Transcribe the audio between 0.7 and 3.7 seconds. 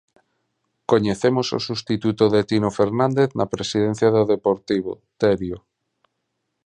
Coñecemos o substituto de Tino Fernández na